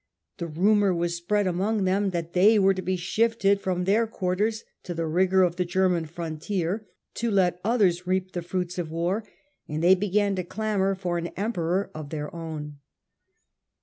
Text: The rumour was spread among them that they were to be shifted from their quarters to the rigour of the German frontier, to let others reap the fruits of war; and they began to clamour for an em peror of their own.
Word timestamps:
The 0.39 0.47
rumour 0.47 0.95
was 0.95 1.13
spread 1.13 1.45
among 1.45 1.83
them 1.83 2.09
that 2.09 2.33
they 2.33 2.57
were 2.57 2.73
to 2.73 2.81
be 2.81 2.95
shifted 2.95 3.61
from 3.61 3.83
their 3.83 4.07
quarters 4.07 4.63
to 4.81 4.95
the 4.95 5.05
rigour 5.05 5.43
of 5.43 5.57
the 5.57 5.63
German 5.63 6.07
frontier, 6.07 6.87
to 7.13 7.29
let 7.29 7.61
others 7.63 8.07
reap 8.07 8.31
the 8.31 8.41
fruits 8.41 8.79
of 8.79 8.89
war; 8.89 9.23
and 9.67 9.83
they 9.83 9.93
began 9.93 10.33
to 10.37 10.43
clamour 10.43 10.95
for 10.95 11.19
an 11.19 11.27
em 11.37 11.53
peror 11.53 11.91
of 11.93 12.09
their 12.09 12.35
own. 12.35 12.79